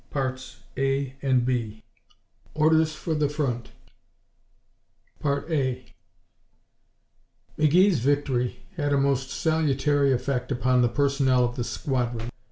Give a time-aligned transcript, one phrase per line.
[0.11, 1.83] CHAPTER V
[2.55, 3.69] Orders for the Front
[5.21, 5.43] 1
[7.59, 12.31] McGee's victory had a most salutary effect upon the personnel of the squadron.